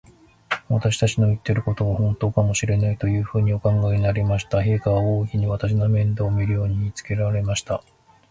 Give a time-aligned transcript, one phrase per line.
[0.67, 4.57] 私たちの言ってることが、ほんとかもしれない、というふうにお考えになりました。
[4.57, 7.83] 陛下は王妃に、私の面倒をよくみるように言いつけられました。